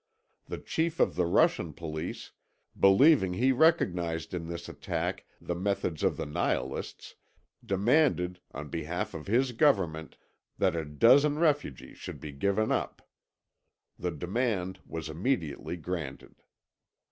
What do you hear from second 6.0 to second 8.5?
of the Nihilists, demanded,